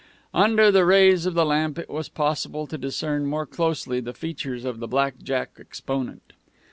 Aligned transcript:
Under 0.33 0.71
the 0.71 0.83
rays 0.83 1.27
of 1.27 1.35
the 1.35 1.45
lamp 1.45 1.77
it 1.77 1.87
was 1.87 2.09
possible 2.09 2.65
to 2.65 2.75
discern 2.75 3.27
more 3.27 3.45
closely 3.45 3.99
the 3.99 4.15
features 4.15 4.65
of 4.65 4.79
the 4.79 4.87
black 4.87 5.21
jack 5.21 5.57
exponent. 5.59 6.33